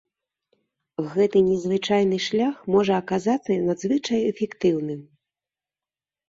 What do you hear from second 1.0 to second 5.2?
Гэты незвычайны шлях можа аказацца надзвычай эфектыўным.